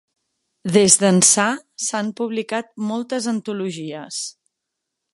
Des 0.77 0.95
d'ençà, 1.03 1.45
s'han 1.89 2.11
publicat 2.21 2.73
moltes 2.91 3.31
antologies. 3.37 4.23